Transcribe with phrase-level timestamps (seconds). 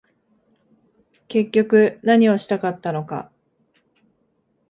[1.27, 3.31] 結局何をしたかったのか